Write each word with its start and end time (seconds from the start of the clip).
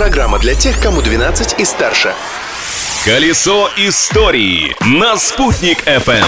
Программа 0.00 0.38
для 0.38 0.54
тех, 0.54 0.80
кому 0.80 1.02
12 1.02 1.60
и 1.60 1.64
старше. 1.66 2.14
Колесо 3.04 3.68
истории 3.76 4.74
на 4.80 5.18
«Спутник 5.18 5.86
FM. 5.86 6.24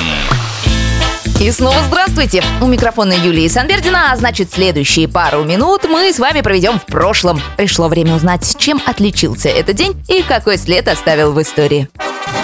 И 1.40 1.50
снова 1.50 1.76
здравствуйте! 1.88 2.44
У 2.60 2.66
микрофона 2.66 3.14
Юлии 3.14 3.48
Санбердина, 3.48 4.12
а 4.12 4.16
значит 4.16 4.52
следующие 4.52 5.08
пару 5.08 5.44
минут 5.44 5.86
мы 5.88 6.12
с 6.12 6.18
вами 6.18 6.42
проведем 6.42 6.78
в 6.78 6.84
прошлом. 6.84 7.40
Пришло 7.56 7.88
время 7.88 8.14
узнать, 8.14 8.56
чем 8.58 8.78
отличился 8.84 9.48
этот 9.48 9.74
день 9.74 9.94
и 10.06 10.22
какой 10.22 10.58
след 10.58 10.86
оставил 10.86 11.32
в 11.32 11.40
истории. 11.40 11.88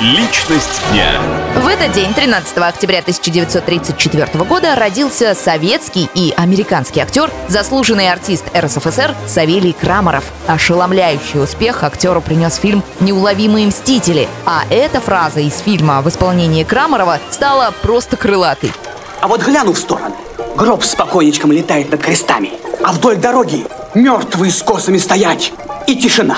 Личность 0.01 0.81
дня. 0.93 1.21
В 1.57 1.67
этот 1.67 1.91
день, 1.91 2.15
13 2.15 2.57
октября 2.59 3.01
1934 3.01 4.45
года, 4.45 4.77
родился 4.77 5.35
советский 5.35 6.09
и 6.15 6.33
американский 6.37 7.01
актер, 7.01 7.33
заслуженный 7.49 8.09
артист 8.09 8.45
РСФСР 8.57 9.17
Савелий 9.27 9.73
Крамаров. 9.73 10.23
Ошеломляющий 10.47 11.43
успех 11.43 11.83
актеру 11.83 12.21
принес 12.21 12.55
фильм 12.55 12.85
«Неуловимые 13.01 13.67
мстители», 13.67 14.29
а 14.47 14.63
эта 14.71 15.01
фраза 15.01 15.41
из 15.41 15.59
фильма 15.59 16.01
в 16.01 16.09
исполнении 16.09 16.63
Крамарова 16.63 17.19
стала 17.31 17.75
просто 17.83 18.17
крылатой. 18.17 18.73
А 19.21 19.27
вот 19.27 19.43
гляну 19.43 19.73
в 19.73 19.79
сторону. 19.79 20.17
Гроб 20.57 20.85
с 20.85 20.95
покойничком 20.95 21.51
летает 21.51 21.91
над 21.91 22.01
крестами. 22.01 22.53
А 22.85 22.93
вдоль 22.93 23.17
дороги 23.17 23.67
мертвые 23.95 24.53
с 24.53 24.63
косами 24.63 24.99
стоять. 24.99 25.53
И 25.89 25.97
тишина. 25.97 26.37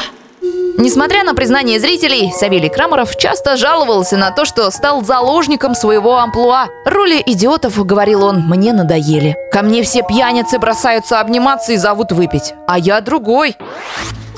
Несмотря 0.79 1.25
на 1.25 1.35
признание 1.35 1.79
зрителей, 1.79 2.33
Савелий 2.33 2.69
Крамаров 2.69 3.17
часто 3.17 3.57
жаловался 3.57 4.17
на 4.17 4.31
то, 4.31 4.45
что 4.45 4.71
стал 4.71 5.05
заложником 5.05 5.75
своего 5.75 6.19
амплуа. 6.19 6.69
Роли 6.85 7.23
идиотов, 7.25 7.85
говорил 7.85 8.25
он, 8.25 8.41
мне 8.41 8.73
надоели. 8.73 9.37
Ко 9.53 9.63
мне 9.63 9.83
все 9.83 10.03
пьяницы 10.03 10.59
бросаются 10.59 11.21
обниматься 11.21 11.73
и 11.73 11.77
зовут 11.77 12.13
выпить. 12.13 12.55
А 12.67 12.79
я 12.79 13.01
другой. 13.01 13.57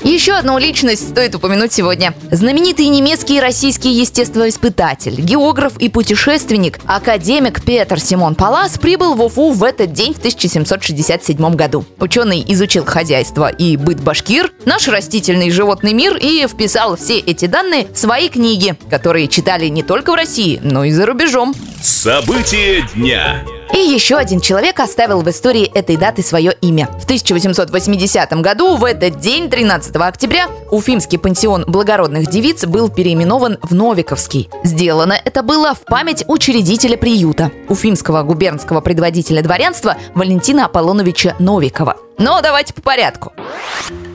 Еще 0.03 0.33
одну 0.33 0.57
личность 0.57 1.09
стоит 1.09 1.33
упомянуть 1.33 1.71
сегодня. 1.71 2.13
Знаменитый 2.29 2.87
немецкий 2.87 3.37
и 3.37 3.39
российский 3.39 3.89
естествоиспытатель, 3.89 5.15
географ 5.15 5.77
и 5.77 5.87
путешественник, 5.87 6.79
академик 6.85 7.63
Петр 7.63 8.01
Симон 8.01 8.35
Палас 8.35 8.77
прибыл 8.77 9.15
в 9.15 9.21
Уфу 9.21 9.53
в 9.53 9.63
этот 9.63 9.93
день 9.93 10.13
в 10.13 10.17
1767 10.17 11.55
году. 11.55 11.85
Ученый 11.99 12.43
изучил 12.49 12.83
хозяйство 12.83 13.47
и 13.47 13.77
быт 13.77 14.01
башкир, 14.01 14.51
наш 14.65 14.89
растительный 14.89 15.47
и 15.47 15.51
животный 15.51 15.93
мир 15.93 16.17
и 16.17 16.45
вписал 16.47 16.97
все 16.97 17.19
эти 17.19 17.45
данные 17.45 17.87
в 17.93 17.97
свои 17.97 18.27
книги, 18.27 18.75
которые 18.89 19.29
читали 19.29 19.67
не 19.67 19.83
только 19.83 20.11
в 20.11 20.15
России, 20.15 20.59
но 20.61 20.83
и 20.83 20.91
за 20.91 21.05
рубежом. 21.05 21.55
События 21.81 22.85
дня. 22.93 23.41
И 23.73 23.77
еще 23.79 24.17
один 24.17 24.39
человек 24.39 24.79
оставил 24.79 25.21
в 25.21 25.29
истории 25.29 25.65
этой 25.65 25.97
даты 25.97 26.21
свое 26.21 26.53
имя. 26.61 26.87
В 26.99 27.05
1880 27.05 28.31
году, 28.33 28.75
в 28.75 28.85
этот 28.85 29.19
день, 29.19 29.49
13 29.49 29.95
октября, 29.95 30.47
Уфимский 30.69 31.17
пансион 31.17 31.65
благородных 31.65 32.29
девиц 32.29 32.65
был 32.65 32.89
переименован 32.89 33.57
в 33.63 33.73
Новиковский. 33.73 34.49
Сделано 34.63 35.13
это 35.13 35.41
было 35.41 35.73
в 35.73 35.81
память 35.81 36.23
учредителя 36.27 36.97
приюта, 36.97 37.51
уфимского 37.67 38.21
губернского 38.21 38.81
предводителя 38.81 39.41
дворянства 39.41 39.97
Валентина 40.13 40.65
Аполлоновича 40.65 41.35
Новикова. 41.39 41.97
Но 42.19 42.41
давайте 42.41 42.73
по 42.75 42.81
порядку. 42.81 43.33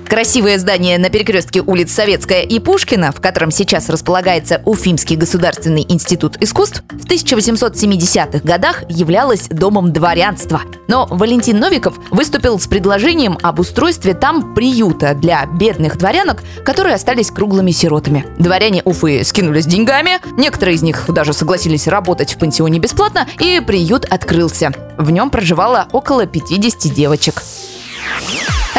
Красивое 0.09 0.59
здание 0.59 0.97
на 0.97 1.11
перекрестке 1.11 1.61
улиц 1.61 1.92
Советская 1.92 2.41
и 2.41 2.59
Пушкина, 2.61 3.12
в 3.12 3.20
котором 3.20 3.51
сейчас 3.51 3.91
располагается 3.91 4.62
Уфимский 4.65 5.17
государственный 5.17 5.84
институт 5.87 6.39
искусств, 6.41 6.83
в 6.91 7.05
1870-х 7.05 8.39
годах 8.39 8.84
являлось 8.89 9.48
домом 9.48 9.92
дворянства. 9.92 10.62
Но 10.87 11.06
Валентин 11.11 11.61
Новиков 11.61 11.98
выступил 12.11 12.59
с 12.59 12.67
предложением 12.67 13.39
об 13.42 13.61
устройстве 13.61 14.15
там 14.15 14.55
приюта 14.55 15.12
для 15.12 15.45
бедных 15.45 15.98
дворянок, 15.98 16.43
которые 16.65 16.95
остались 16.95 17.31
круглыми 17.31 17.72
сиротами. 17.72 18.25
Дворяне 18.39 18.81
Уфы 18.87 19.22
скинулись 19.25 19.67
деньгами, 19.67 20.20
некоторые 20.39 20.77
из 20.77 20.83
них 20.83 21.05
даже 21.09 21.34
согласились 21.34 21.87
работать 21.87 22.33
в 22.33 22.39
пансионе 22.39 22.78
бесплатно, 22.78 23.28
и 23.41 23.61
приют 23.61 24.06
открылся. 24.06 24.72
В 24.97 25.11
нем 25.11 25.28
проживало 25.28 25.87
около 25.93 26.25
50 26.25 26.94
девочек. 26.94 27.43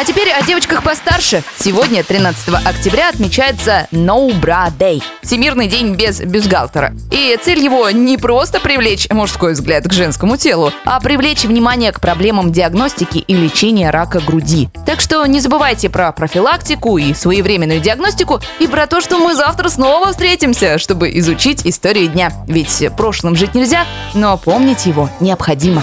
А 0.00 0.04
теперь 0.06 0.30
о 0.30 0.42
девочках 0.42 0.82
постарше. 0.82 1.42
Сегодня, 1.58 2.02
13 2.02 2.54
октября, 2.64 3.10
отмечается 3.10 3.86
No 3.92 4.30
Bra 4.40 4.72
Day– 4.74 5.02
Всемирный 5.22 5.66
день 5.66 5.94
без 5.94 6.20
бюстгальтера. 6.20 6.94
И 7.12 7.38
цель 7.42 7.62
его 7.62 7.90
не 7.90 8.16
просто 8.16 8.60
привлечь 8.60 9.10
мужской 9.10 9.52
взгляд 9.52 9.86
к 9.86 9.92
женскому 9.92 10.38
телу, 10.38 10.72
а 10.86 10.98
привлечь 11.00 11.44
внимание 11.44 11.92
к 11.92 12.00
проблемам 12.00 12.50
диагностики 12.50 13.18
и 13.18 13.34
лечения 13.34 13.90
рака 13.90 14.20
груди. 14.20 14.70
Так 14.86 15.00
что 15.00 15.26
не 15.26 15.38
забывайте 15.38 15.90
про 15.90 16.10
профилактику 16.12 16.96
и 16.96 17.12
своевременную 17.12 17.80
диагностику, 17.80 18.40
и 18.58 18.66
про 18.68 18.86
то, 18.86 19.02
что 19.02 19.18
мы 19.18 19.34
завтра 19.34 19.68
снова 19.68 20.12
встретимся, 20.12 20.78
чтобы 20.78 21.10
изучить 21.18 21.66
историю 21.66 22.08
дня. 22.08 22.32
Ведь 22.48 22.88
прошлым 22.96 23.36
жить 23.36 23.54
нельзя, 23.54 23.84
но 24.14 24.38
помнить 24.38 24.86
его 24.86 25.10
необходимо. 25.20 25.82